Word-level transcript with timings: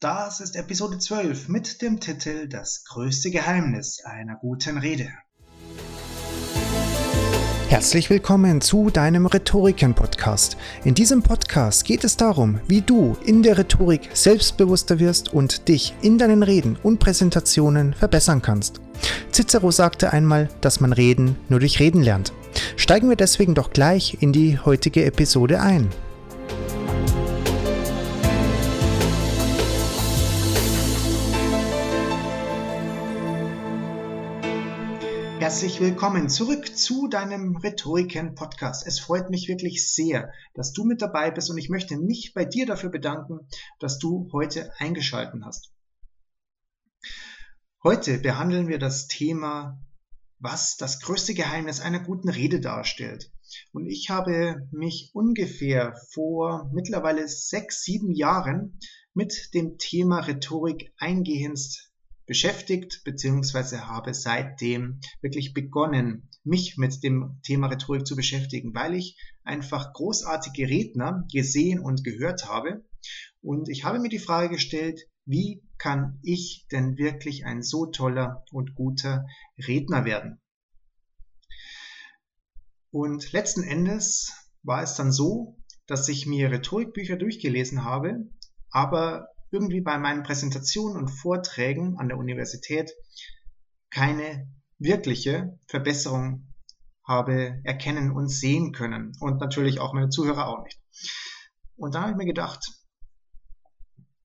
Das 0.00 0.38
ist 0.38 0.54
Episode 0.54 1.00
12 1.00 1.48
mit 1.48 1.82
dem 1.82 1.98
Titel 1.98 2.46
Das 2.46 2.84
größte 2.84 3.32
Geheimnis 3.32 4.00
einer 4.04 4.36
guten 4.36 4.78
Rede. 4.78 5.08
Herzlich 7.68 8.08
willkommen 8.08 8.60
zu 8.60 8.90
deinem 8.90 9.26
Rhetoriken-Podcast. 9.26 10.56
In 10.84 10.94
diesem 10.94 11.24
Podcast 11.24 11.84
geht 11.84 12.04
es 12.04 12.16
darum, 12.16 12.60
wie 12.68 12.80
du 12.80 13.16
in 13.24 13.42
der 13.42 13.58
Rhetorik 13.58 14.10
selbstbewusster 14.14 15.00
wirst 15.00 15.34
und 15.34 15.66
dich 15.66 15.92
in 16.00 16.16
deinen 16.16 16.44
Reden 16.44 16.78
und 16.80 17.00
Präsentationen 17.00 17.92
verbessern 17.92 18.40
kannst. 18.40 18.80
Cicero 19.32 19.72
sagte 19.72 20.12
einmal, 20.12 20.48
dass 20.60 20.78
man 20.78 20.92
Reden 20.92 21.34
nur 21.48 21.58
durch 21.58 21.80
Reden 21.80 22.04
lernt. 22.04 22.32
Steigen 22.76 23.08
wir 23.08 23.16
deswegen 23.16 23.56
doch 23.56 23.70
gleich 23.70 24.18
in 24.20 24.32
die 24.32 24.60
heutige 24.60 25.04
Episode 25.04 25.60
ein. 25.60 25.90
Herzlich 35.38 35.78
willkommen 35.78 36.28
zurück 36.28 36.76
zu 36.76 37.06
deinem 37.06 37.56
Rhetoriken-Podcast. 37.56 38.84
Es 38.84 38.98
freut 38.98 39.30
mich 39.30 39.46
wirklich 39.46 39.88
sehr, 39.88 40.32
dass 40.54 40.72
du 40.72 40.84
mit 40.84 41.00
dabei 41.00 41.30
bist 41.30 41.48
und 41.48 41.58
ich 41.58 41.68
möchte 41.68 41.96
mich 41.96 42.32
bei 42.34 42.44
dir 42.44 42.66
dafür 42.66 42.90
bedanken, 42.90 43.48
dass 43.78 44.00
du 44.00 44.28
heute 44.32 44.72
eingeschalten 44.78 45.44
hast. 45.44 45.72
Heute 47.84 48.18
behandeln 48.18 48.66
wir 48.66 48.80
das 48.80 49.06
Thema, 49.06 49.80
was 50.40 50.76
das 50.76 51.00
größte 51.00 51.34
Geheimnis 51.34 51.80
einer 51.80 52.00
guten 52.00 52.28
Rede 52.28 52.60
darstellt. 52.60 53.30
Und 53.70 53.86
ich 53.86 54.10
habe 54.10 54.66
mich 54.72 55.12
ungefähr 55.14 55.94
vor 56.12 56.68
mittlerweile 56.74 57.28
sechs, 57.28 57.84
sieben 57.84 58.12
Jahren 58.12 58.80
mit 59.14 59.54
dem 59.54 59.78
Thema 59.78 60.18
Rhetorik 60.18 60.92
eingehendst 60.98 61.87
beschäftigt, 62.28 63.00
beziehungsweise 63.04 63.88
habe 63.88 64.14
seitdem 64.14 65.00
wirklich 65.22 65.54
begonnen, 65.54 66.28
mich 66.44 66.76
mit 66.76 67.02
dem 67.02 67.40
Thema 67.42 67.68
Rhetorik 67.68 68.06
zu 68.06 68.14
beschäftigen, 68.14 68.74
weil 68.74 68.94
ich 68.94 69.18
einfach 69.42 69.94
großartige 69.94 70.68
Redner 70.68 71.26
gesehen 71.32 71.80
und 71.80 72.04
gehört 72.04 72.46
habe. 72.46 72.84
Und 73.40 73.68
ich 73.70 73.84
habe 73.84 73.98
mir 73.98 74.10
die 74.10 74.18
Frage 74.18 74.50
gestellt, 74.50 75.08
wie 75.24 75.62
kann 75.78 76.20
ich 76.22 76.66
denn 76.70 76.98
wirklich 76.98 77.46
ein 77.46 77.62
so 77.62 77.86
toller 77.86 78.44
und 78.52 78.74
guter 78.74 79.26
Redner 79.66 80.04
werden? 80.04 80.38
Und 82.90 83.32
letzten 83.32 83.62
Endes 83.62 84.32
war 84.62 84.82
es 84.82 84.94
dann 84.94 85.12
so, 85.12 85.56
dass 85.86 86.08
ich 86.08 86.26
mir 86.26 86.50
Rhetorikbücher 86.50 87.16
durchgelesen 87.16 87.84
habe, 87.84 88.28
aber 88.70 89.28
irgendwie 89.50 89.80
bei 89.80 89.98
meinen 89.98 90.22
Präsentationen 90.22 90.96
und 90.96 91.08
Vorträgen 91.08 91.98
an 91.98 92.08
der 92.08 92.18
Universität 92.18 92.92
keine 93.90 94.48
wirkliche 94.78 95.58
Verbesserung 95.66 96.48
habe 97.06 97.60
erkennen 97.64 98.12
und 98.12 98.28
sehen 98.28 98.72
können. 98.72 99.12
Und 99.20 99.40
natürlich 99.40 99.80
auch 99.80 99.94
meine 99.94 100.10
Zuhörer 100.10 100.46
auch 100.46 100.62
nicht. 100.62 100.78
Und 101.76 101.94
da 101.94 102.02
habe 102.02 102.10
ich 102.12 102.16
mir 102.16 102.26
gedacht, 102.26 102.64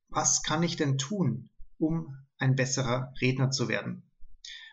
was 0.09 0.43
kann 0.43 0.63
ich 0.63 0.75
denn 0.75 0.97
tun, 0.97 1.49
um 1.77 2.15
ein 2.37 2.55
besserer 2.55 3.13
Redner 3.21 3.51
zu 3.51 3.67
werden? 3.67 4.09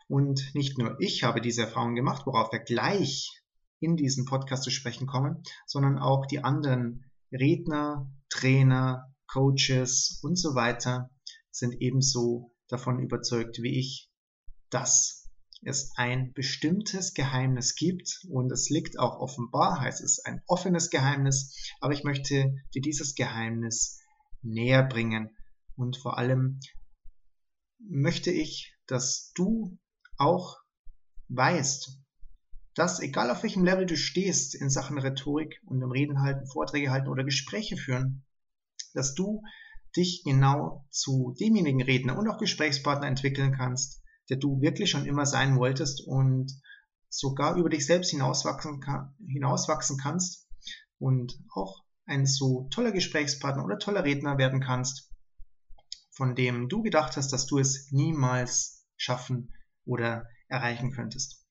Und 0.08 0.54
nicht 0.54 0.76
nur 0.76 0.96
ich 1.00 1.22
habe 1.22 1.40
diese 1.40 1.62
Erfahrung 1.62 1.94
gemacht, 1.94 2.26
worauf 2.26 2.52
wir 2.52 2.58
gleich 2.58 3.30
in 3.78 3.96
diesem 3.96 4.24
Podcast 4.24 4.64
zu 4.64 4.70
sprechen 4.70 5.06
kommen, 5.06 5.42
sondern 5.66 5.98
auch 5.98 6.26
die 6.26 6.42
anderen 6.42 7.04
Redner, 7.32 8.10
Trainer, 8.28 9.09
Coaches 9.32 10.18
und 10.22 10.36
so 10.36 10.54
weiter 10.54 11.10
sind 11.50 11.80
ebenso 11.80 12.52
davon 12.68 13.00
überzeugt 13.00 13.62
wie 13.62 13.78
ich, 13.78 14.10
dass 14.70 15.28
es 15.62 15.92
ein 15.96 16.32
bestimmtes 16.32 17.14
Geheimnis 17.14 17.74
gibt. 17.74 18.24
Und 18.28 18.50
es 18.50 18.70
liegt 18.70 18.98
auch 18.98 19.20
offenbar, 19.20 19.80
heißt 19.80 20.00
es 20.00 20.24
ein 20.24 20.42
offenes 20.46 20.90
Geheimnis, 20.90 21.54
aber 21.80 21.92
ich 21.92 22.04
möchte 22.04 22.54
dir 22.74 22.82
dieses 22.82 23.14
Geheimnis 23.14 24.00
näher 24.42 24.82
bringen. 24.82 25.36
Und 25.76 25.96
vor 25.96 26.18
allem 26.18 26.60
möchte 27.78 28.30
ich, 28.30 28.74
dass 28.86 29.32
du 29.34 29.78
auch 30.16 30.58
weißt, 31.28 31.98
dass 32.74 33.00
egal 33.00 33.30
auf 33.30 33.42
welchem 33.42 33.64
Level 33.64 33.86
du 33.86 33.96
stehst 33.96 34.54
in 34.54 34.70
Sachen 34.70 34.98
Rhetorik 34.98 35.60
und 35.66 35.82
im 35.82 35.90
Reden 35.90 36.20
halten, 36.20 36.46
Vorträge 36.46 36.90
halten 36.90 37.08
oder 37.08 37.24
Gespräche 37.24 37.76
führen, 37.76 38.24
dass 38.94 39.14
du 39.14 39.42
dich 39.96 40.22
genau 40.24 40.86
zu 40.90 41.34
demjenigen 41.40 41.82
Redner 41.82 42.18
und 42.18 42.28
auch 42.28 42.38
Gesprächspartner 42.38 43.06
entwickeln 43.06 43.54
kannst, 43.56 44.02
der 44.28 44.36
du 44.36 44.60
wirklich 44.60 44.90
schon 44.90 45.06
immer 45.06 45.26
sein 45.26 45.56
wolltest 45.56 46.06
und 46.06 46.52
sogar 47.08 47.56
über 47.56 47.68
dich 47.68 47.86
selbst 47.86 48.10
hinauswachsen, 48.10 48.80
hinauswachsen 49.26 49.98
kannst 49.98 50.46
und 50.98 51.34
auch 51.52 51.82
ein 52.06 52.26
so 52.26 52.68
toller 52.70 52.92
Gesprächspartner 52.92 53.64
oder 53.64 53.78
toller 53.78 54.04
Redner 54.04 54.38
werden 54.38 54.60
kannst, 54.60 55.10
von 56.10 56.34
dem 56.34 56.68
du 56.68 56.82
gedacht 56.82 57.16
hast, 57.16 57.32
dass 57.32 57.46
du 57.46 57.58
es 57.58 57.90
niemals 57.90 58.86
schaffen 58.96 59.52
oder 59.84 60.26
erreichen 60.48 60.92
könntest. 60.92 61.44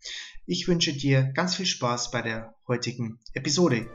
Ich 0.46 0.68
wünsche 0.68 0.94
dir 0.94 1.32
ganz 1.34 1.56
viel 1.56 1.66
Spaß 1.66 2.12
bei 2.12 2.22
der 2.22 2.56
heutigen 2.68 3.20
Episode. 3.34 3.90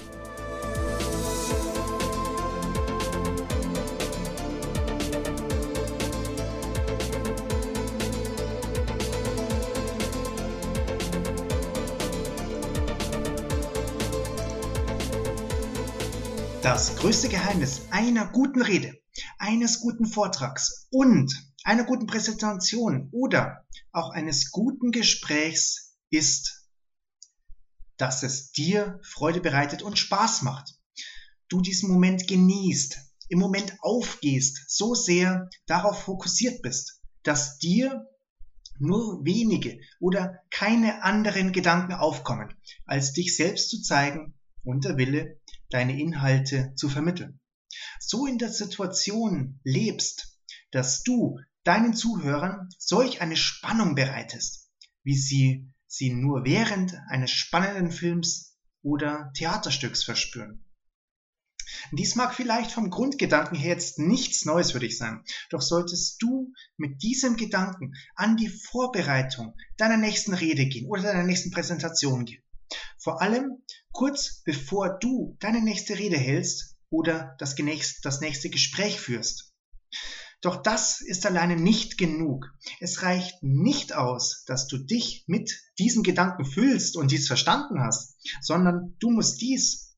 Das 16.64 16.96
größte 16.96 17.28
Geheimnis 17.28 17.82
einer 17.90 18.26
guten 18.26 18.62
Rede, 18.62 18.98
eines 19.36 19.80
guten 19.80 20.06
Vortrags 20.06 20.88
und 20.90 21.30
einer 21.62 21.84
guten 21.84 22.06
Präsentation 22.06 23.10
oder 23.12 23.66
auch 23.92 24.08
eines 24.08 24.50
guten 24.50 24.90
Gesprächs 24.90 25.98
ist, 26.08 26.66
dass 27.98 28.22
es 28.22 28.50
dir 28.52 28.98
Freude 29.02 29.42
bereitet 29.42 29.82
und 29.82 29.98
Spaß 29.98 30.40
macht. 30.40 30.72
Du 31.50 31.60
diesen 31.60 31.90
Moment 31.90 32.26
genießt, 32.28 32.96
im 33.28 33.38
Moment 33.38 33.76
aufgehst, 33.80 34.64
so 34.66 34.94
sehr 34.94 35.50
darauf 35.66 36.04
fokussiert 36.04 36.62
bist, 36.62 37.02
dass 37.24 37.58
dir 37.58 38.06
nur 38.78 39.22
wenige 39.22 39.80
oder 40.00 40.38
keine 40.48 41.02
anderen 41.02 41.52
Gedanken 41.52 41.92
aufkommen, 41.92 42.54
als 42.86 43.12
dich 43.12 43.36
selbst 43.36 43.68
zu 43.68 43.82
zeigen 43.82 44.32
und 44.62 44.86
der 44.86 44.96
Wille, 44.96 45.38
deine 45.74 46.00
Inhalte 46.00 46.72
zu 46.76 46.88
vermitteln. 46.88 47.40
So 47.98 48.26
in 48.26 48.38
der 48.38 48.50
Situation 48.50 49.58
lebst, 49.64 50.38
dass 50.70 51.02
du 51.02 51.40
deinen 51.64 51.94
Zuhörern 51.94 52.68
solch 52.78 53.20
eine 53.20 53.36
Spannung 53.36 53.96
bereitest, 53.96 54.70
wie 55.02 55.16
sie 55.16 55.68
sie 55.88 56.12
nur 56.12 56.44
während 56.44 56.94
eines 57.08 57.32
spannenden 57.32 57.90
Films 57.90 58.56
oder 58.82 59.32
Theaterstücks 59.34 60.04
verspüren. 60.04 60.64
Dies 61.90 62.14
mag 62.14 62.34
vielleicht 62.34 62.70
vom 62.70 62.88
Grundgedanken 62.88 63.58
her 63.58 63.74
jetzt 63.74 63.98
nichts 63.98 64.44
Neues 64.44 64.70
für 64.70 64.78
dich 64.78 64.96
sein, 64.96 65.24
doch 65.50 65.60
solltest 65.60 66.22
du 66.22 66.52
mit 66.76 67.02
diesem 67.02 67.36
Gedanken 67.36 67.94
an 68.14 68.36
die 68.36 68.48
Vorbereitung 68.48 69.56
deiner 69.76 69.96
nächsten 69.96 70.34
Rede 70.34 70.66
gehen 70.66 70.86
oder 70.86 71.02
deiner 71.02 71.24
nächsten 71.24 71.50
Präsentation 71.50 72.26
gehen. 72.26 72.43
Vor 73.04 73.20
allem 73.20 73.62
kurz 73.92 74.42
bevor 74.44 74.98
du 74.98 75.36
deine 75.38 75.60
nächste 75.60 75.98
Rede 75.98 76.16
hältst 76.16 76.78
oder 76.88 77.36
das, 77.38 77.54
das 78.02 78.20
nächste 78.22 78.48
Gespräch 78.48 78.98
führst. 78.98 79.52
Doch 80.40 80.62
das 80.62 81.02
ist 81.02 81.26
alleine 81.26 81.56
nicht 81.56 81.98
genug. 81.98 82.46
Es 82.80 83.02
reicht 83.02 83.42
nicht 83.42 83.94
aus, 83.94 84.44
dass 84.46 84.68
du 84.68 84.78
dich 84.78 85.24
mit 85.26 85.52
diesen 85.78 86.02
Gedanken 86.02 86.46
füllst 86.46 86.96
und 86.96 87.10
dies 87.10 87.26
verstanden 87.26 87.78
hast, 87.80 88.16
sondern 88.40 88.96
du 89.00 89.10
musst 89.10 89.42
dies, 89.42 89.94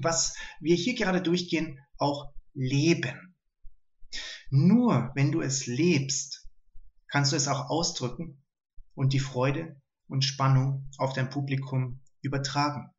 was 0.00 0.34
wir 0.60 0.74
hier 0.74 0.94
gerade 0.94 1.22
durchgehen, 1.22 1.78
auch 1.96 2.32
leben. 2.54 3.36
Nur 4.50 5.12
wenn 5.14 5.30
du 5.30 5.42
es 5.42 5.66
lebst, 5.66 6.48
kannst 7.06 7.30
du 7.30 7.36
es 7.36 7.46
auch 7.46 7.70
ausdrücken 7.70 8.42
und 8.94 9.12
die 9.12 9.20
Freude 9.20 9.80
und 10.08 10.24
Spannung 10.24 10.90
auf 10.98 11.12
dein 11.12 11.30
Publikum 11.30 12.01
übertragen. 12.22 12.90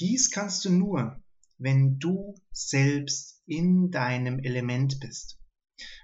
Dies 0.00 0.30
kannst 0.30 0.64
du 0.64 0.70
nur, 0.70 1.20
wenn 1.58 1.98
du 1.98 2.34
selbst 2.52 3.42
in 3.46 3.90
deinem 3.90 4.38
Element 4.38 5.00
bist. 5.00 5.38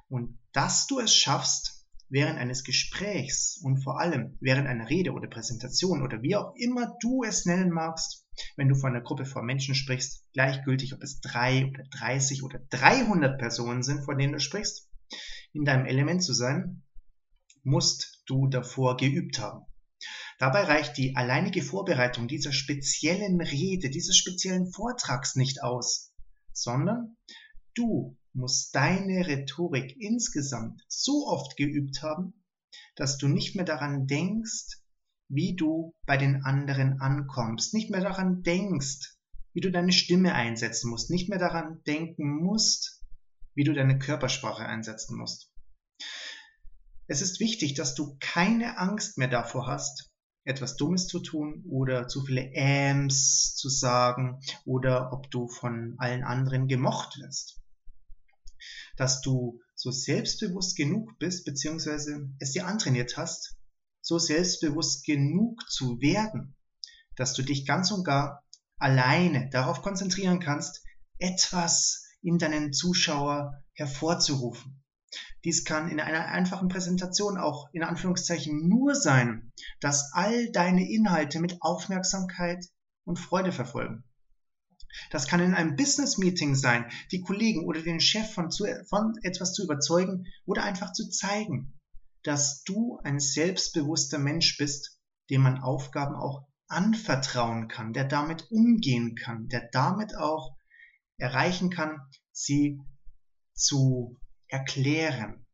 Und 0.08 0.38
dass 0.52 0.86
du 0.86 0.98
es 0.98 1.14
schaffst, 1.14 1.84
während 2.08 2.38
eines 2.38 2.64
Gesprächs 2.64 3.58
und 3.62 3.82
vor 3.82 4.00
allem 4.00 4.36
während 4.40 4.68
einer 4.68 4.88
Rede 4.88 5.12
oder 5.12 5.28
Präsentation 5.28 6.02
oder 6.02 6.22
wie 6.22 6.36
auch 6.36 6.54
immer 6.56 6.96
du 7.00 7.24
es 7.24 7.46
nennen 7.46 7.70
magst, 7.70 8.26
wenn 8.56 8.68
du 8.68 8.74
vor 8.74 8.90
einer 8.90 9.00
Gruppe 9.00 9.24
von 9.24 9.44
Menschen 9.44 9.74
sprichst, 9.74 10.24
gleichgültig, 10.32 10.94
ob 10.94 11.02
es 11.02 11.20
drei 11.20 11.66
oder 11.66 11.84
30 11.90 12.42
oder 12.42 12.60
300 12.70 13.38
Personen 13.38 13.82
sind, 13.82 14.04
von 14.04 14.18
denen 14.18 14.34
du 14.34 14.40
sprichst, 14.40 14.88
in 15.52 15.64
deinem 15.64 15.86
Element 15.86 16.22
zu 16.22 16.34
sein, 16.34 16.82
musst 17.62 18.22
du 18.26 18.48
davor 18.48 18.96
geübt 18.96 19.38
haben. 19.38 19.64
Dabei 20.38 20.64
reicht 20.64 20.96
die 20.96 21.16
alleinige 21.16 21.62
Vorbereitung 21.62 22.28
dieser 22.28 22.52
speziellen 22.52 23.40
Rede, 23.40 23.90
dieses 23.90 24.16
speziellen 24.16 24.70
Vortrags 24.72 25.36
nicht 25.36 25.62
aus, 25.62 26.12
sondern 26.52 27.16
du 27.74 28.16
musst 28.32 28.74
deine 28.74 29.26
Rhetorik 29.26 29.96
insgesamt 29.98 30.82
so 30.88 31.26
oft 31.26 31.56
geübt 31.56 32.02
haben, 32.02 32.34
dass 32.96 33.18
du 33.18 33.28
nicht 33.28 33.54
mehr 33.54 33.64
daran 33.64 34.06
denkst, 34.06 34.80
wie 35.28 35.54
du 35.56 35.94
bei 36.06 36.16
den 36.16 36.42
anderen 36.44 37.00
ankommst, 37.00 37.74
nicht 37.74 37.90
mehr 37.90 38.00
daran 38.00 38.42
denkst, 38.42 39.16
wie 39.52 39.60
du 39.60 39.70
deine 39.70 39.92
Stimme 39.92 40.34
einsetzen 40.34 40.90
musst, 40.90 41.10
nicht 41.10 41.28
mehr 41.28 41.38
daran 41.38 41.82
denken 41.86 42.42
musst, 42.42 43.02
wie 43.54 43.64
du 43.64 43.72
deine 43.72 43.98
Körpersprache 43.98 44.66
einsetzen 44.66 45.16
musst. 45.16 45.53
Es 47.06 47.20
ist 47.20 47.38
wichtig, 47.38 47.74
dass 47.74 47.94
du 47.94 48.16
keine 48.18 48.78
Angst 48.78 49.18
mehr 49.18 49.28
davor 49.28 49.66
hast, 49.66 50.10
etwas 50.44 50.76
Dummes 50.76 51.06
zu 51.06 51.20
tun 51.20 51.64
oder 51.68 52.08
zu 52.08 52.24
viele 52.24 52.50
Äms 52.52 53.54
zu 53.56 53.68
sagen 53.68 54.40
oder 54.64 55.12
ob 55.12 55.30
du 55.30 55.48
von 55.48 55.96
allen 55.98 56.22
anderen 56.22 56.66
gemocht 56.66 57.18
wirst. 57.18 57.60
Dass 58.96 59.20
du 59.20 59.60
so 59.74 59.90
selbstbewusst 59.90 60.76
genug 60.76 61.18
bist, 61.18 61.44
beziehungsweise 61.44 62.30
es 62.38 62.52
dir 62.52 62.66
antrainiert 62.66 63.16
hast, 63.16 63.56
so 64.00 64.18
selbstbewusst 64.18 65.04
genug 65.04 65.68
zu 65.70 66.00
werden, 66.00 66.56
dass 67.16 67.34
du 67.34 67.42
dich 67.42 67.66
ganz 67.66 67.90
und 67.90 68.04
gar 68.04 68.44
alleine 68.78 69.48
darauf 69.50 69.82
konzentrieren 69.82 70.40
kannst, 70.40 70.82
etwas 71.18 72.04
in 72.22 72.38
deinen 72.38 72.72
Zuschauer 72.72 73.62
hervorzurufen. 73.72 74.83
Dies 75.44 75.64
kann 75.64 75.90
in 75.90 76.00
einer 76.00 76.26
einfachen 76.26 76.68
Präsentation 76.68 77.38
auch 77.38 77.68
in 77.72 77.82
Anführungszeichen 77.82 78.68
nur 78.68 78.94
sein, 78.94 79.52
dass 79.80 80.12
all 80.12 80.50
deine 80.50 80.88
Inhalte 80.88 81.40
mit 81.40 81.60
Aufmerksamkeit 81.60 82.64
und 83.04 83.18
Freude 83.18 83.52
verfolgen. 83.52 84.04
Das 85.10 85.26
kann 85.26 85.40
in 85.40 85.54
einem 85.54 85.76
Business 85.76 86.18
Meeting 86.18 86.54
sein, 86.54 86.90
die 87.10 87.20
Kollegen 87.20 87.64
oder 87.66 87.82
den 87.82 88.00
Chef 88.00 88.32
von, 88.32 88.50
zu, 88.50 88.64
von 88.88 89.14
etwas 89.22 89.52
zu 89.52 89.64
überzeugen 89.64 90.26
oder 90.46 90.62
einfach 90.62 90.92
zu 90.92 91.08
zeigen, 91.08 91.78
dass 92.22 92.62
du 92.64 92.98
ein 93.02 93.20
selbstbewusster 93.20 94.18
Mensch 94.18 94.56
bist, 94.56 94.98
dem 95.30 95.42
man 95.42 95.58
Aufgaben 95.58 96.14
auch 96.14 96.46
anvertrauen 96.68 97.68
kann, 97.68 97.92
der 97.92 98.04
damit 98.04 98.50
umgehen 98.50 99.14
kann, 99.16 99.48
der 99.48 99.68
damit 99.72 100.16
auch 100.16 100.56
erreichen 101.18 101.70
kann, 101.70 102.00
sie 102.32 102.80
zu 103.52 104.18
erklären. 104.54 105.44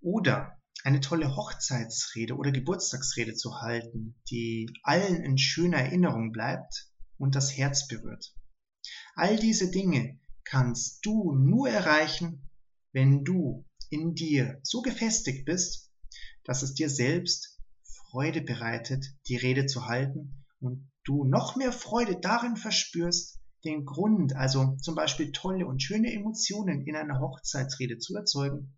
Oder 0.00 0.56
eine 0.84 1.00
tolle 1.00 1.34
Hochzeitsrede 1.34 2.36
oder 2.36 2.52
Geburtstagsrede 2.52 3.34
zu 3.34 3.60
halten, 3.60 4.14
die 4.30 4.70
allen 4.84 5.24
in 5.24 5.36
schöner 5.36 5.78
Erinnerung 5.78 6.30
bleibt 6.30 6.92
und 7.18 7.34
das 7.34 7.56
Herz 7.56 7.88
berührt. 7.88 8.32
All 9.16 9.36
diese 9.36 9.72
Dinge 9.72 10.20
kannst 10.44 11.04
du 11.04 11.32
nur 11.34 11.68
erreichen, 11.68 12.48
wenn 12.92 13.24
du 13.24 13.66
in 13.90 14.14
dir 14.14 14.60
so 14.62 14.80
gefestigt 14.80 15.44
bist, 15.44 15.90
dass 16.44 16.62
es 16.62 16.74
dir 16.74 16.88
selbst 16.88 17.58
Freude 17.82 18.42
bereitet, 18.42 19.04
die 19.26 19.36
Rede 19.36 19.66
zu 19.66 19.86
halten 19.86 20.44
und 20.60 20.88
du 21.02 21.24
noch 21.24 21.56
mehr 21.56 21.72
Freude 21.72 22.20
darin 22.20 22.56
verspürst, 22.56 23.37
den 23.64 23.84
Grund, 23.84 24.36
also 24.36 24.76
zum 24.76 24.94
Beispiel 24.94 25.32
tolle 25.32 25.66
und 25.66 25.82
schöne 25.82 26.12
Emotionen 26.12 26.86
in 26.86 26.96
einer 26.96 27.20
Hochzeitsrede 27.20 27.98
zu 27.98 28.14
erzeugen, 28.16 28.76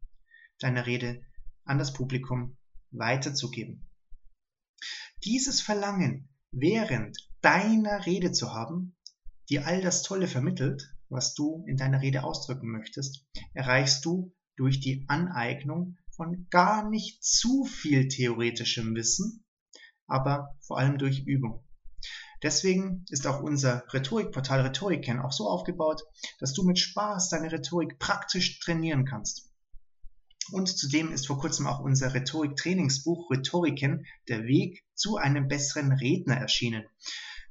deine 0.58 0.86
Rede 0.86 1.22
an 1.64 1.78
das 1.78 1.92
Publikum 1.92 2.56
weiterzugeben. 2.90 3.88
Dieses 5.24 5.60
Verlangen 5.60 6.28
während 6.50 7.16
deiner 7.42 8.06
Rede 8.06 8.32
zu 8.32 8.52
haben, 8.52 8.96
die 9.48 9.58
all 9.58 9.82
das 9.82 10.02
Tolle 10.02 10.26
vermittelt, 10.26 10.94
was 11.08 11.34
du 11.34 11.64
in 11.66 11.76
deiner 11.76 12.00
Rede 12.00 12.24
ausdrücken 12.24 12.70
möchtest, 12.70 13.26
erreichst 13.52 14.04
du 14.04 14.34
durch 14.56 14.80
die 14.80 15.04
Aneignung 15.08 15.96
von 16.14 16.46
gar 16.50 16.88
nicht 16.88 17.22
zu 17.24 17.64
viel 17.64 18.08
theoretischem 18.08 18.94
Wissen, 18.94 19.44
aber 20.06 20.56
vor 20.66 20.78
allem 20.78 20.98
durch 20.98 21.26
Übung. 21.26 21.64
Deswegen 22.42 23.04
ist 23.10 23.26
auch 23.26 23.42
unser 23.42 23.84
Rhetorikportal 23.92 24.62
Rhetoriken 24.62 25.18
auch 25.18 25.32
so 25.32 25.48
aufgebaut, 25.48 26.02
dass 26.38 26.54
du 26.54 26.62
mit 26.62 26.78
Spaß 26.78 27.28
deine 27.28 27.52
Rhetorik 27.52 27.98
praktisch 27.98 28.60
trainieren 28.60 29.04
kannst. 29.04 29.50
Und 30.52 30.68
zudem 30.68 31.12
ist 31.12 31.26
vor 31.26 31.38
kurzem 31.38 31.66
auch 31.66 31.80
unser 31.80 32.14
Rhetorik-Trainingsbuch 32.14 33.30
Rhetoriken, 33.30 34.06
der 34.28 34.44
Weg 34.44 34.84
zu 34.94 35.16
einem 35.16 35.48
besseren 35.48 35.92
Redner 35.92 36.36
erschienen, 36.36 36.84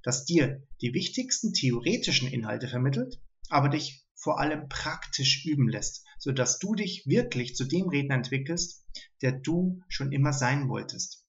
das 0.04 0.26
dir 0.26 0.64
die 0.82 0.94
wichtigsten 0.94 1.54
theoretischen 1.54 2.28
Inhalte 2.28 2.68
vermittelt, 2.68 3.22
aber 3.50 3.70
dich 3.70 4.06
vor 4.16 4.40
allem 4.40 4.68
praktisch 4.68 5.46
üben 5.46 5.70
lässt, 5.70 6.06
sodass 6.18 6.60
du 6.60 6.76
dich 6.76 7.06
wirklich 7.06 7.56
zu 7.56 7.64
dem 7.64 7.88
Redner 7.88 8.16
entwickelst, 8.16 8.86
der 9.22 9.34
du 9.34 9.82
schon 9.88 10.12
immer 10.12 10.34
sein 10.34 10.68
wolltest. 10.68 11.26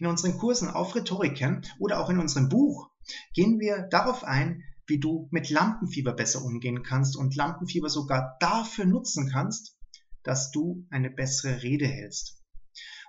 In 0.00 0.06
unseren 0.06 0.38
Kursen 0.38 0.70
auf 0.70 0.94
Rhetoriken 0.94 1.60
oder 1.78 2.00
auch 2.00 2.08
in 2.08 2.18
unserem 2.18 2.48
Buch 2.48 2.88
gehen 3.34 3.60
wir 3.60 3.86
darauf 3.90 4.24
ein, 4.24 4.62
wie 4.86 4.98
du 4.98 5.28
mit 5.30 5.50
Lampenfieber 5.50 6.14
besser 6.14 6.42
umgehen 6.42 6.82
kannst 6.82 7.18
und 7.18 7.36
Lampenfieber 7.36 7.90
sogar 7.90 8.38
dafür 8.40 8.86
nutzen 8.86 9.28
kannst, 9.30 9.76
dass 10.22 10.50
du 10.52 10.86
eine 10.88 11.10
bessere 11.10 11.62
Rede 11.62 11.86
hältst. 11.86 12.42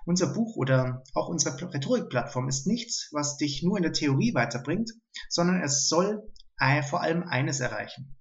Unser 0.04 0.34
Buch 0.34 0.54
oder 0.56 1.02
auch 1.14 1.28
unsere 1.28 1.72
Rhetorikplattform 1.72 2.46
ist 2.48 2.66
nichts, 2.66 3.08
was 3.12 3.38
dich 3.38 3.62
nur 3.62 3.78
in 3.78 3.84
der 3.84 3.94
Theorie 3.94 4.34
weiterbringt, 4.34 4.90
sondern 5.30 5.62
es 5.62 5.88
soll 5.88 6.30
vor 6.90 7.00
allem 7.00 7.22
eines 7.22 7.60
erreichen. 7.60 8.18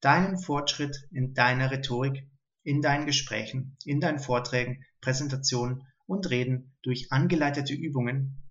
Deinen 0.00 0.36
Fortschritt 0.36 0.96
in 1.12 1.32
deiner 1.32 1.70
Rhetorik, 1.70 2.28
in 2.64 2.82
deinen 2.82 3.06
Gesprächen, 3.06 3.76
in 3.84 4.00
deinen 4.00 4.18
Vorträgen, 4.18 4.84
Präsentationen 5.00 5.84
und 6.10 6.28
Reden 6.28 6.76
durch 6.82 7.12
angeleitete 7.12 7.72
Übungen, 7.72 8.42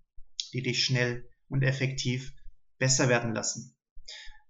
die 0.54 0.62
dich 0.62 0.82
schnell 0.82 1.28
und 1.48 1.62
effektiv 1.62 2.32
besser 2.78 3.10
werden 3.10 3.34
lassen. 3.34 3.76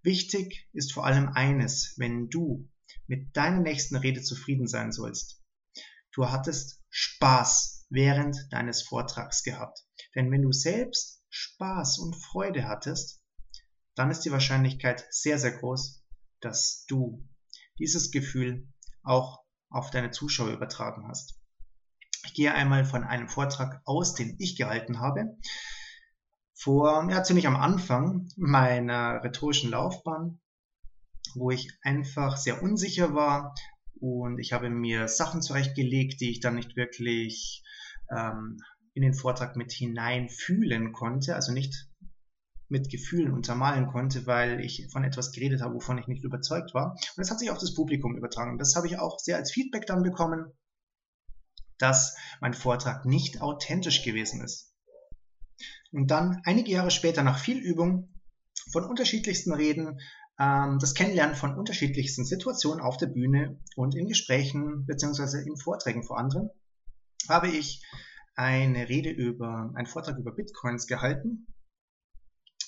Wichtig 0.02 0.68
ist 0.72 0.92
vor 0.92 1.04
allem 1.04 1.28
eines, 1.28 1.94
wenn 1.96 2.28
du 2.28 2.70
mit 3.08 3.36
deiner 3.36 3.60
nächsten 3.60 3.96
Rede 3.96 4.23
zufrieden 4.23 4.68
sein 4.68 4.92
sollst. 4.92 5.42
Du 6.12 6.30
hattest 6.30 6.85
Spaß 6.88 7.87
während 7.90 8.37
deines 8.50 8.82
Vortrags 8.82 9.42
gehabt. 9.42 9.85
Denn 10.14 10.30
wenn 10.30 10.42
du 10.42 10.52
selbst 10.52 11.25
Spaß 11.30 11.99
und 11.99 12.14
Freude 12.14 12.68
hattest, 12.68 13.20
dann 13.96 14.12
ist 14.12 14.20
die 14.20 14.30
Wahrscheinlichkeit 14.30 15.04
sehr, 15.11 15.40
sehr 15.40 15.58
groß, 15.58 16.04
dass 16.40 16.85
du 16.87 17.28
dieses 17.80 18.12
Gefühl 18.12 18.68
auch 19.02 19.40
auf 19.68 19.90
deine 19.90 20.12
Zuschauer 20.12 20.52
übertragen 20.52 21.08
hast. 21.08 21.39
Ich 22.24 22.34
gehe 22.34 22.54
einmal 22.54 22.84
von 22.84 23.04
einem 23.04 23.28
Vortrag 23.28 23.80
aus, 23.84 24.14
den 24.14 24.36
ich 24.38 24.56
gehalten 24.56 25.00
habe, 25.00 25.36
vor, 26.54 27.08
ja, 27.10 27.22
ziemlich 27.22 27.46
am 27.46 27.56
Anfang 27.56 28.28
meiner 28.36 29.24
rhetorischen 29.24 29.70
Laufbahn, 29.70 30.40
wo 31.34 31.50
ich 31.50 31.70
einfach 31.82 32.36
sehr 32.36 32.62
unsicher 32.62 33.14
war 33.14 33.54
und 33.98 34.38
ich 34.38 34.52
habe 34.52 34.68
mir 34.68 35.08
Sachen 35.08 35.42
zurechtgelegt, 35.42 36.20
die 36.20 36.30
ich 36.30 36.40
dann 36.40 36.56
nicht 36.56 36.76
wirklich 36.76 37.62
ähm, 38.10 38.58
in 38.94 39.02
den 39.02 39.14
Vortrag 39.14 39.56
mit 39.56 39.72
hineinfühlen 39.72 40.92
konnte, 40.92 41.34
also 41.34 41.52
nicht 41.52 41.88
mit 42.68 42.90
Gefühlen 42.90 43.32
untermalen 43.32 43.86
konnte, 43.88 44.26
weil 44.26 44.60
ich 44.60 44.88
von 44.92 45.04
etwas 45.04 45.32
geredet 45.32 45.60
habe, 45.60 45.74
wovon 45.74 45.98
ich 45.98 46.06
nicht 46.06 46.24
überzeugt 46.24 46.72
war. 46.72 46.92
Und 46.92 47.18
das 47.18 47.30
hat 47.30 47.40
sich 47.40 47.50
auf 47.50 47.58
das 47.58 47.74
Publikum 47.74 48.16
übertragen. 48.16 48.58
Das 48.58 48.76
habe 48.76 48.86
ich 48.86 48.98
auch 48.98 49.18
sehr 49.18 49.36
als 49.36 49.50
Feedback 49.50 49.86
dann 49.86 50.02
bekommen 50.02 50.52
dass 51.80 52.16
mein 52.40 52.54
Vortrag 52.54 53.04
nicht 53.04 53.40
authentisch 53.40 54.04
gewesen 54.04 54.42
ist. 54.42 54.75
Und 55.92 56.10
dann 56.10 56.40
einige 56.44 56.70
Jahre 56.70 56.90
später 56.90 57.22
nach 57.22 57.38
viel 57.38 57.58
Übung 57.58 58.14
von 58.72 58.84
unterschiedlichsten 58.84 59.52
Reden, 59.52 60.00
ähm, 60.38 60.78
das 60.78 60.94
Kennenlernen 60.94 61.34
von 61.34 61.56
unterschiedlichsten 61.56 62.25
Situationen 62.25 62.80
auf 62.80 62.96
der 62.96 63.08
Bühne 63.08 63.58
und 63.76 63.94
in 63.94 64.08
Gesprächen 64.08 64.87
beziehungsweise 64.87 65.42
in 65.42 65.56
Vorträgen 65.56 66.04
vor 66.04 66.18
anderen, 66.18 66.50
habe 67.28 67.49
ich 67.49 67.84
eine 68.34 68.88
Rede 68.88 69.10
über, 69.10 69.72
einen 69.75 69.87
Vortrag 69.87 70.18
über 70.18 70.32
Bitcoins 70.32 70.87
gehalten. 70.87 71.46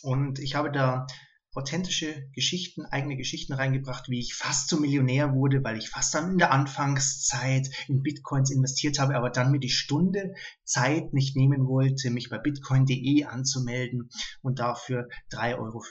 Und 0.03 0.41
ich 0.41 0.55
habe 0.55 0.73
da 0.73 1.07
authentische 1.55 2.29
Geschichten, 2.33 2.87
eigene 2.87 3.17
Geschichten 3.17 3.53
reingebracht, 3.53 4.09
wie 4.09 4.21
ich 4.21 4.35
fast 4.35 4.69
zum 4.69 4.81
Millionär 4.81 5.35
wurde, 5.35 5.63
weil 5.63 5.77
ich 5.77 5.91
fast 5.91 6.15
dann 6.15 6.33
in 6.33 6.39
der 6.39 6.51
Anfangszeit 6.51 7.69
in 7.89 8.03
Bitcoins 8.03 8.51
investiert 8.51 8.99
habe, 8.99 9.17
aber 9.17 9.29
dann 9.29 9.53
mir 9.53 9.61
die 9.61 9.69
Stunde 9.69 10.35
Zeit 10.65 11.13
nicht 11.13 11.37
nehmen 11.37 11.67
wollte, 11.67 12.11
mich 12.11 12.31
bei 12.31 12.39
bitcoin.de 12.39 13.25
anzumelden 13.25 14.09
und 14.41 14.61
dafür 14.61 15.09
3,50 15.31 15.59
Euro 15.59 15.83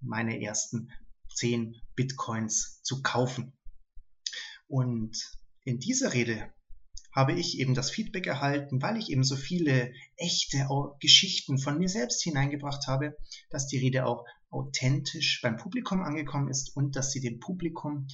meine 0.00 0.42
ersten 0.42 0.90
10 1.34 1.76
Bitcoins 1.94 2.82
zu 2.82 3.00
kaufen. 3.02 3.52
Und 4.66 5.16
in 5.64 5.78
dieser 5.78 6.14
Rede 6.14 6.52
habe 7.14 7.32
ich 7.32 7.58
eben 7.58 7.74
das 7.74 7.90
Feedback 7.90 8.26
erhalten, 8.26 8.82
weil 8.82 8.96
ich 8.96 9.10
eben 9.10 9.24
so 9.24 9.36
viele 9.36 9.92
echte 10.16 10.68
Geschichten 11.00 11.58
von 11.58 11.78
mir 11.78 11.88
selbst 11.88 12.22
hineingebracht 12.22 12.86
habe, 12.86 13.16
dass 13.50 13.66
die 13.66 13.78
Rede 13.78 14.06
auch 14.06 14.24
authentisch 14.50 15.40
beim 15.42 15.56
Publikum 15.56 16.02
angekommen 16.02 16.48
ist 16.48 16.74
und 16.76 16.96
dass 16.96 17.12
sie 17.12 17.20
dem 17.20 17.40
Publikum 17.40 18.06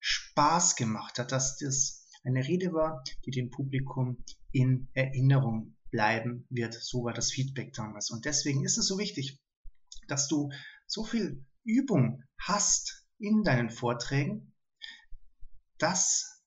Spaß 0.00 0.76
gemacht 0.76 1.18
hat, 1.18 1.32
dass 1.32 1.58
das 1.58 2.06
eine 2.24 2.46
Rede 2.46 2.72
war, 2.72 3.02
die 3.24 3.30
dem 3.30 3.50
Publikum 3.50 4.24
in 4.52 4.88
Erinnerung 4.94 5.76
bleiben 5.90 6.46
wird. 6.50 6.74
So 6.74 7.04
war 7.04 7.12
das 7.12 7.30
Feedback 7.30 7.72
damals. 7.74 8.10
Und 8.10 8.24
deswegen 8.24 8.64
ist 8.64 8.78
es 8.78 8.86
so 8.86 8.98
wichtig, 8.98 9.40
dass 10.08 10.28
du 10.28 10.50
so 10.86 11.04
viel 11.04 11.44
Übung 11.64 12.22
hast 12.38 13.06
in 13.18 13.44
deinen 13.44 13.70
Vorträgen, 13.70 14.52
dass 15.78 16.42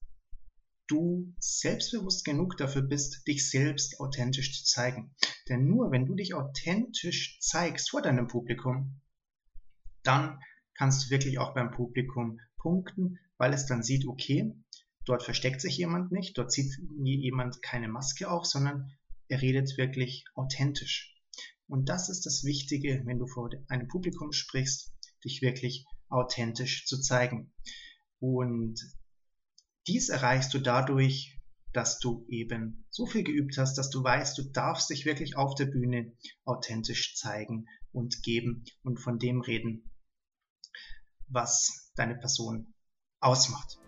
du 0.88 1.34
selbstbewusst 1.40 2.26
genug 2.26 2.58
dafür 2.58 2.84
bist, 2.84 3.28
dich 3.28 3.50
selbst 3.50 4.00
authentisch 4.00 4.54
zu 4.54 4.66
zeigen. 4.66 5.16
Denn 5.50 5.66
nur 5.66 5.92
wenn 5.92 6.06
du 6.06 6.16
dich 6.16 6.34
authentisch 6.34 7.40
zeigst 7.40 7.90
vor 7.90 8.02
deinem 8.02 8.28
Publikum, 8.28 9.02
dann 10.08 10.40
kannst 10.78 11.06
du 11.06 11.10
wirklich 11.10 11.40
auch 11.40 11.54
beim 11.54 11.72
Publikum 11.72 12.40
punkten, 12.58 13.20
weil 13.38 13.54
es 13.54 13.66
dann 13.66 13.84
sieht, 13.84 14.08
okay, 14.08 14.54
dort 15.06 15.24
versteckt 15.24 15.62
sich 15.62 15.78
jemand 15.78 16.12
nicht, 16.12 16.38
dort 16.38 16.52
zieht 16.52 16.72
jemand 17.04 17.62
keine 17.62 17.88
Maske 17.88 18.30
auf, 18.30 18.46
sondern 18.46 18.92
er 19.28 19.42
redet 19.42 19.78
wirklich 19.78 20.26
authentisch. 20.36 21.16
Und 21.68 21.90
das 21.90 22.10
ist 22.10 22.26
das 22.26 22.44
Wichtige, 22.44 23.02
wenn 23.06 23.20
du 23.20 23.28
vor 23.28 23.50
einem 23.68 23.88
Publikum 23.88 24.32
sprichst, 24.32 24.94
dich 25.24 25.42
wirklich 25.42 25.86
authentisch 26.10 26.86
zu 26.86 27.02
zeigen. 27.02 27.52
Und 28.20 28.80
dies 29.88 30.10
erreichst 30.10 30.54
du 30.54 30.60
dadurch, 30.60 31.40
dass 31.74 32.00
du 32.00 32.26
eben 32.30 32.86
so 32.90 33.06
viel 33.06 33.24
geübt 33.24 33.58
hast, 33.58 33.78
dass 33.78 33.90
du 33.90 34.04
weißt, 34.04 34.38
du 34.38 34.44
darfst 34.44 34.90
dich 34.90 35.06
wirklich 35.06 35.36
auf 35.36 35.56
der 35.56 35.66
Bühne 35.66 36.14
authentisch 36.46 37.16
zeigen 37.16 37.68
und 37.92 38.24
geben 38.24 38.64
und 38.84 39.00
von 39.00 39.20
dem 39.20 39.42
reden, 39.42 39.92
was 41.28 41.92
deine 41.96 42.16
Person 42.16 42.74
ausmacht. 43.20 43.80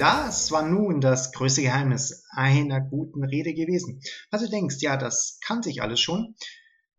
Das 0.00 0.50
war 0.50 0.62
nun 0.62 1.02
das 1.02 1.30
größte 1.32 1.60
Geheimnis 1.60 2.24
einer 2.30 2.80
guten 2.80 3.22
Rede 3.22 3.52
gewesen. 3.52 4.00
Falls 4.30 4.44
du 4.44 4.48
denkst, 4.48 4.76
ja, 4.80 4.96
das 4.96 5.38
kannte 5.44 5.68
ich 5.68 5.82
alles 5.82 6.00
schon, 6.00 6.36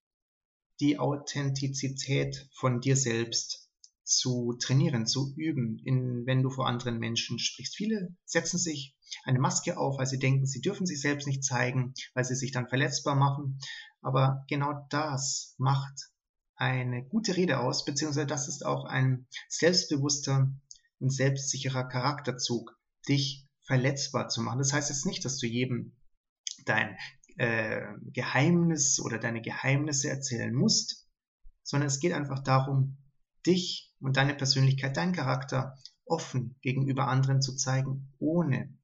die 0.82 1.00
Authentizität 1.00 2.50
von 2.54 2.82
dir 2.82 2.98
selbst 2.98 3.67
zu 4.08 4.56
trainieren, 4.60 5.06
zu 5.06 5.34
üben, 5.36 5.80
in, 5.84 6.26
wenn 6.26 6.42
du 6.42 6.50
vor 6.50 6.68
anderen 6.68 6.98
Menschen 6.98 7.40
sprichst. 7.40 7.76
Viele 7.76 8.16
setzen 8.24 8.58
sich 8.58 8.96
eine 9.26 9.40
Maske 9.40 9.78
auf, 9.78 9.98
weil 10.00 10.08
sie 10.08 10.20
denken, 10.20 10.46
sie 10.46 10.62
dürfen 10.62 10.86
sich 10.86 11.02
selbst 11.02 11.28
nicht 11.28 11.44
zeigen, 11.44 11.94
weil 12.14 12.24
sie 12.24 12.36
sich 12.36 12.52
dann 12.52 12.70
verletzbar 12.70 13.16
machen. 13.16 13.60
Aber 14.02 14.46
genau 14.48 14.88
das 14.90 15.56
macht 15.58 16.10
eine 16.56 17.04
gute 17.04 17.36
Rede 17.36 17.60
aus, 17.60 17.84
beziehungsweise 17.84 18.28
das 18.28 18.48
ist 18.48 18.66
auch 18.66 18.86
ein 18.86 19.28
selbstbewusster 19.50 20.52
und 21.00 21.14
selbstsicherer 21.14 21.88
Charakterzug, 21.88 22.80
dich 23.08 23.46
verletzbar 23.66 24.30
zu 24.30 24.42
machen. 24.42 24.60
Das 24.60 24.72
heißt 24.72 24.90
jetzt 24.90 25.06
nicht, 25.06 25.26
dass 25.26 25.38
du 25.38 25.48
jedem 25.48 25.98
dein 26.66 26.98
äh, 27.36 27.82
Geheimnis 28.14 29.02
oder 29.02 29.20
deine 29.20 29.42
Geheimnisse 29.42 30.10
erzählen 30.10 30.54
musst, 30.54 31.08
sondern 31.64 31.88
es 31.88 32.00
geht 32.00 32.14
einfach 32.14 32.42
darum, 32.42 32.98
dich 33.48 33.94
und 34.00 34.18
deine 34.18 34.36
Persönlichkeit, 34.36 34.98
deinen 34.98 35.14
Charakter 35.14 35.78
offen 36.06 36.56
gegenüber 36.62 37.08
anderen 37.08 37.42
zu 37.42 37.56
zeigen, 37.56 38.14
ohne 38.20 38.78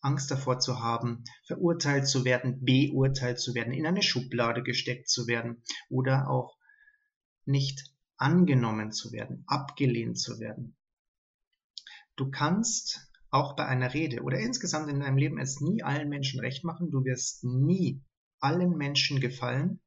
Angst 0.00 0.30
davor 0.30 0.58
zu 0.58 0.80
haben, 0.80 1.24
verurteilt 1.46 2.06
zu 2.06 2.24
werden, 2.24 2.64
beurteilt 2.64 3.40
zu 3.40 3.54
werden, 3.54 3.72
in 3.72 3.86
eine 3.86 4.02
Schublade 4.02 4.62
gesteckt 4.62 5.08
zu 5.08 5.26
werden 5.26 5.62
oder 5.88 6.28
auch 6.28 6.56
nicht 7.44 7.92
angenommen 8.16 8.92
zu 8.92 9.12
werden, 9.12 9.44
abgelehnt 9.46 10.18
zu 10.18 10.38
werden. 10.38 10.76
Du 12.16 12.30
kannst 12.30 13.10
auch 13.30 13.56
bei 13.56 13.66
einer 13.66 13.92
Rede 13.92 14.22
oder 14.22 14.38
insgesamt 14.38 14.88
in 14.90 15.00
deinem 15.00 15.18
Leben 15.18 15.38
es 15.38 15.60
nie 15.60 15.82
allen 15.82 16.08
Menschen 16.08 16.40
recht 16.40 16.64
machen. 16.64 16.90
Du 16.90 17.04
wirst 17.04 17.44
nie 17.44 18.02
allen 18.40 18.76
Menschen 18.76 19.20
gefallen. 19.20 19.80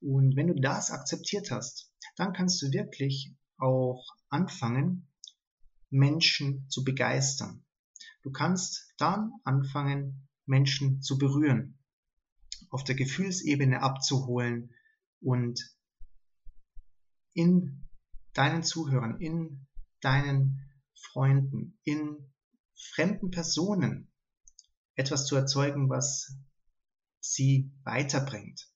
Und 0.00 0.36
wenn 0.36 0.48
du 0.48 0.54
das 0.54 0.90
akzeptiert 0.90 1.50
hast, 1.50 1.92
dann 2.16 2.32
kannst 2.32 2.60
du 2.62 2.72
wirklich 2.72 3.34
auch 3.64 4.04
anfangen, 4.28 5.08
Menschen 5.90 6.68
zu 6.68 6.84
begeistern. 6.84 7.64
Du 8.22 8.30
kannst 8.30 8.92
dann 8.98 9.32
anfangen, 9.44 10.28
Menschen 10.46 11.00
zu 11.00 11.18
berühren, 11.18 11.78
auf 12.68 12.84
der 12.84 12.94
Gefühlsebene 12.94 13.82
abzuholen 13.82 14.74
und 15.20 15.60
in 17.32 17.88
deinen 18.34 18.62
Zuhörern, 18.62 19.20
in 19.20 19.66
deinen 20.00 20.70
Freunden, 20.94 21.78
in 21.84 22.32
fremden 22.92 23.30
Personen 23.30 24.12
etwas 24.94 25.26
zu 25.26 25.36
erzeugen, 25.36 25.88
was 25.88 26.36
sie 27.20 27.72
weiterbringt. 27.84 28.68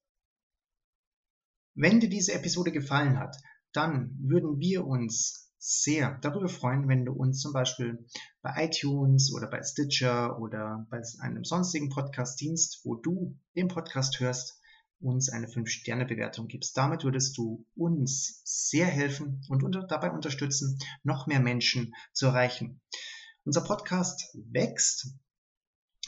Wenn 1.74 2.00
dir 2.00 2.08
diese 2.08 2.32
Episode 2.32 2.72
gefallen 2.72 3.18
hat, 3.18 3.36
dann 3.72 4.16
würden 4.20 4.58
wir 4.58 4.86
uns 4.86 5.48
sehr 5.58 6.18
darüber 6.22 6.48
freuen, 6.48 6.88
wenn 6.88 7.04
du 7.04 7.12
uns 7.12 7.40
zum 7.40 7.52
Beispiel 7.52 8.06
bei 8.42 8.54
iTunes 8.64 9.32
oder 9.34 9.48
bei 9.48 9.62
Stitcher 9.62 10.38
oder 10.38 10.86
bei 10.90 11.02
einem 11.20 11.44
sonstigen 11.44 11.90
Podcast-Dienst, 11.90 12.82
wo 12.84 12.94
du 12.94 13.36
den 13.56 13.68
Podcast 13.68 14.20
hörst, 14.20 14.60
uns 15.00 15.28
eine 15.28 15.46
5-Sterne-Bewertung 15.46 16.48
gibst. 16.48 16.76
Damit 16.76 17.04
würdest 17.04 17.36
du 17.38 17.66
uns 17.76 18.40
sehr 18.44 18.86
helfen 18.86 19.44
und 19.48 19.62
dabei 19.88 20.10
unterstützen, 20.10 20.78
noch 21.02 21.26
mehr 21.26 21.40
Menschen 21.40 21.94
zu 22.12 22.26
erreichen. 22.26 22.80
Unser 23.44 23.62
Podcast 23.62 24.36
wächst. 24.50 25.14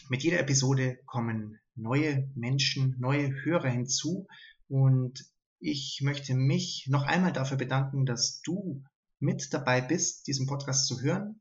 Mit 0.08 0.22
jeder 0.22 0.40
Episode 0.40 0.98
kommen 1.06 1.58
neue 1.74 2.30
Menschen, 2.34 2.96
neue 2.98 3.32
Hörer 3.44 3.68
hinzu 3.68 4.26
und 4.68 5.24
ich 5.60 6.00
möchte 6.02 6.34
mich 6.34 6.88
noch 6.88 7.04
einmal 7.04 7.32
dafür 7.32 7.58
bedanken, 7.58 8.06
dass 8.06 8.40
du 8.42 8.82
mit 9.18 9.52
dabei 9.52 9.82
bist, 9.82 10.26
diesen 10.26 10.46
Podcast 10.46 10.86
zu 10.86 11.02
hören. 11.02 11.40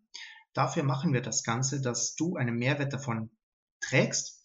Dafür 0.53 0.83
machen 0.83 1.13
wir 1.13 1.21
das 1.21 1.43
Ganze, 1.43 1.81
dass 1.81 2.15
du 2.15 2.35
einen 2.35 2.57
Mehrwert 2.57 2.91
davon 2.91 3.29
trägst. 3.79 4.35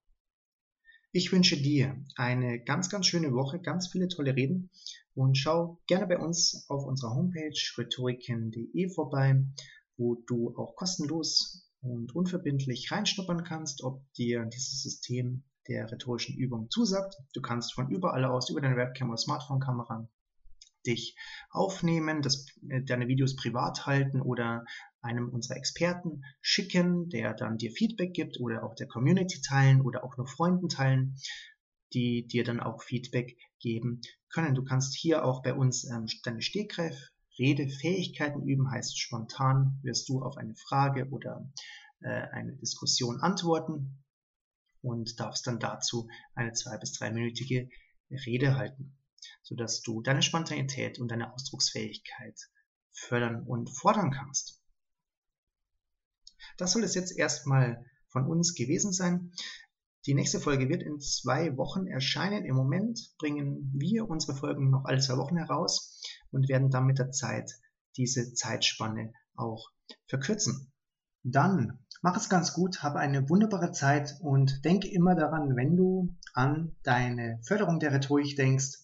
Ich 1.12 1.32
wünsche 1.32 1.58
dir 1.58 2.04
eine 2.16 2.64
ganz, 2.64 2.90
ganz 2.90 3.06
schöne 3.06 3.34
Woche, 3.34 3.60
ganz 3.60 3.88
viele 3.88 4.08
tolle 4.08 4.36
Reden 4.36 4.72
und 5.14 5.38
schau 5.38 5.80
gerne 5.86 6.08
bei 6.08 6.18
uns 6.18 6.66
auf 6.70 6.86
unserer 6.86 7.14
Homepage 7.14 7.54
rhetoriken.de 7.78 8.90
vorbei, 8.90 9.46
wo 9.96 10.16
du 10.28 10.56
auch 10.58 10.76
kostenlos 10.76 11.70
und 11.82 12.16
unverbindlich 12.16 12.92
reinschnuppern 12.92 13.44
kannst, 13.44 13.84
ob 13.84 14.02
dir 14.14 14.46
dieses 14.46 14.82
System 14.82 15.44
der 15.68 15.92
rhetorischen 15.92 16.36
Übung 16.36 16.70
zusagt. 16.70 17.16
Du 17.34 17.42
kannst 17.42 17.74
von 17.74 17.90
überall 17.90 18.26
aus, 18.26 18.50
über 18.50 18.62
deine 18.62 18.76
Webcam 18.76 19.10
oder 19.10 19.18
Smartphone-Kamera, 19.18 20.10
dich 20.86 21.16
aufnehmen, 21.50 22.22
das, 22.22 22.46
äh, 22.70 22.82
deine 22.84 23.08
Videos 23.08 23.36
privat 23.36 23.86
halten 23.86 24.22
oder 24.22 24.66
einem 25.04 25.30
unserer 25.30 25.58
Experten 25.58 26.24
schicken, 26.42 27.10
der 27.10 27.34
dann 27.34 27.58
dir 27.58 27.72
Feedback 27.72 28.14
gibt 28.14 28.40
oder 28.40 28.64
auch 28.64 28.76
der 28.76 28.88
Community 28.88 29.42
teilen 29.42 29.82
oder 29.82 30.04
auch 30.04 30.18
nur 30.18 30.28
Freunden 30.28 30.70
teilen, 30.70 31.18
die 31.94 32.26
dir 32.26 32.44
dann 32.44 32.60
auch 32.60 32.82
Feedback 32.82 33.38
geben 33.60 34.02
können. 34.30 34.56
Du 34.56 34.64
kannst 34.64 34.96
hier 34.96 35.26
auch 35.26 35.44
bei 35.44 35.54
uns 35.54 35.84
ähm, 35.84 36.08
deine 36.24 36.42
Stegreif 36.42 36.96
Redefähigkeiten 37.38 38.44
üben, 38.44 38.70
heißt 38.70 39.00
spontan 39.00 39.80
wirst 39.84 40.08
du 40.10 40.22
auf 40.22 40.38
eine 40.38 40.56
Frage 40.56 41.10
oder 41.10 41.50
äh, 42.02 42.10
eine 42.10 42.56
Diskussion 42.58 43.20
antworten 43.22 44.04
und 44.82 45.20
darfst 45.20 45.48
dann 45.48 45.60
dazu 45.60 46.08
eine 46.36 46.54
zwei- 46.54 46.78
bis 46.78 46.94
dreiminütige 46.94 47.70
Rede 48.12 48.56
halten, 48.56 48.98
sodass 49.42 49.82
du 49.82 50.02
deine 50.02 50.22
Spontanität 50.22 51.00
und 51.00 51.10
deine 51.10 51.34
Ausdrucksfähigkeit 51.34 52.40
fördern 52.92 53.44
und 53.44 53.70
fordern 53.70 54.12
kannst. 54.12 54.63
Das 56.58 56.72
soll 56.72 56.84
es 56.84 56.96
jetzt 56.96 57.18
erstmal 57.18 57.86
von 58.08 58.26
uns 58.28 58.54
gewesen 58.54 58.94
sein. 58.94 59.32
Die 60.06 60.14
nächste 60.14 60.40
Folge 60.40 60.68
wird 60.70 60.84
in 60.84 61.00
zwei 61.00 61.56
Wochen 61.56 61.88
erscheinen. 61.88 62.46
Im 62.46 62.56
Moment 62.56 63.00
bringen 63.18 63.72
wir 63.74 64.10
unsere 64.10 64.38
Folgen 64.38 64.70
noch 64.70 64.86
alle 64.86 65.00
zwei 65.00 65.18
Wochen 65.18 65.38
heraus 65.38 66.02
und 66.32 66.50
werden 66.50 66.70
dann 66.70 66.86
mit 66.86 67.00
der 67.00 67.12
Zeit 67.12 67.52
diese 67.96 68.34
Zeitspanne 68.34 69.14
auch 69.36 69.70
verkürzen. 70.08 70.72
Dann 71.24 71.80
mach 72.02 72.18
es 72.18 72.28
ganz 72.28 72.54
gut, 72.54 72.84
habe 72.84 73.00
eine 73.00 73.30
wunderbare 73.30 73.72
Zeit 73.72 74.16
und 74.20 74.66
denke 74.66 74.90
immer 74.90 75.16
daran, 75.16 75.56
wenn 75.56 75.78
du 75.78 76.14
an 76.34 76.76
deine 76.84 77.40
Förderung 77.48 77.80
der 77.80 77.94
Rhetorik 77.94 78.36
denkst, 78.36 78.80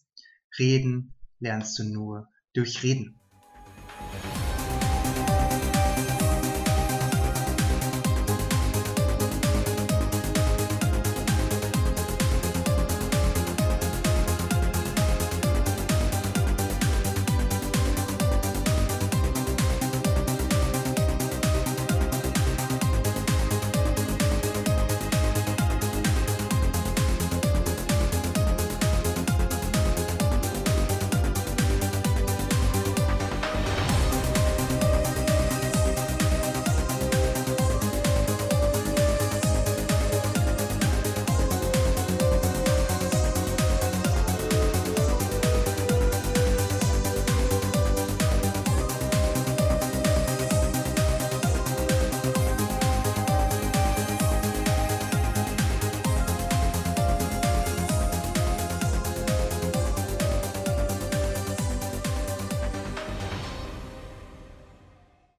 reden 0.57 1.13
lernst 1.39 1.77
du 1.79 1.83
nur 1.83 2.29
durch 2.53 2.81
Reden. 2.81 3.18